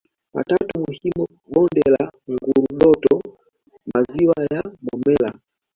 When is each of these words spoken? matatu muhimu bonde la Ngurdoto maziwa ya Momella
matatu 0.33 0.73
muhimu 0.85 1.25
bonde 1.51 1.83
la 1.95 2.03
Ngurdoto 2.31 3.15
maziwa 3.93 4.35
ya 4.53 4.61
Momella 4.85 5.31